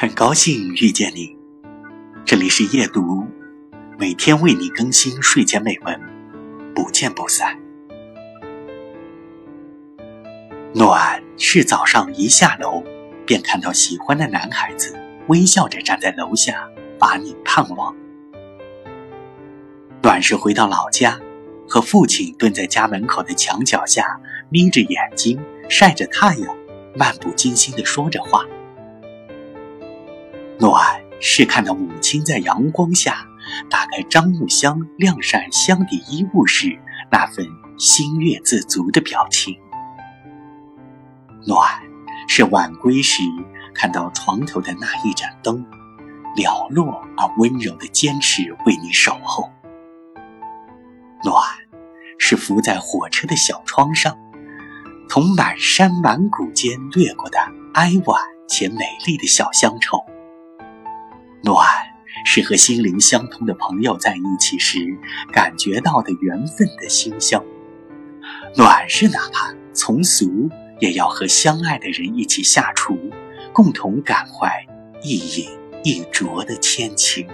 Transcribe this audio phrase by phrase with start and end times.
[0.00, 1.36] 很高兴遇见你，
[2.24, 3.22] 这里是夜读，
[3.98, 6.00] 每天为你更新睡前美文，
[6.74, 7.54] 不见不散。
[10.72, 12.82] 暖是早上一下楼，
[13.26, 14.98] 便看到喜欢的男孩子
[15.28, 16.66] 微笑着站在楼下，
[16.98, 17.94] 把你盼望。
[20.00, 21.20] 暖是回到老家，
[21.68, 25.38] 和父亲蹲在家门口的墙角下，眯着眼睛
[25.68, 26.56] 晒着太阳，
[26.96, 28.46] 漫不经心地说着话。
[31.20, 33.26] 是看到母亲在阳光下
[33.68, 36.80] 打开樟木箱晾晒箱底衣物时
[37.12, 37.46] 那份
[37.78, 39.56] 心悦自足的表情。
[41.46, 41.58] 暖
[42.26, 43.22] 是晚归时
[43.74, 45.64] 看到床头的那一盏灯，
[46.36, 49.50] 寥落而温柔的坚持为你守候。
[51.22, 51.34] 暖
[52.18, 54.16] 是伏在火车的小窗上，
[55.08, 57.38] 从满山满谷间掠过的
[57.74, 60.04] 哀婉且美丽的小乡愁。
[61.42, 61.66] 暖
[62.24, 64.78] 是和心灵相通的朋友在一起时
[65.32, 67.42] 感觉到的缘分的馨香。
[68.56, 72.98] 暖是哪怕从俗，也要和相爱的人一起下厨，
[73.52, 74.66] 共同感怀
[75.02, 75.48] 一饮
[75.82, 77.26] 一啄的牵情。